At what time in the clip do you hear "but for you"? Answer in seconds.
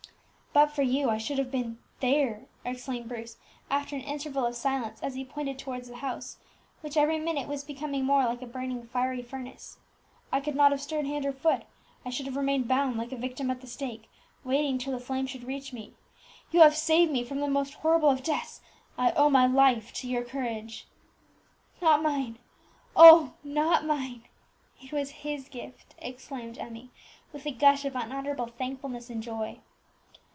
0.53-1.09